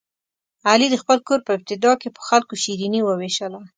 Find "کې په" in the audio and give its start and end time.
2.01-2.21